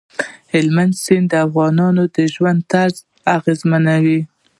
[0.53, 2.95] هلمند سیند د افغانانو د ژوند طرز
[3.37, 4.21] اغېزمنوي.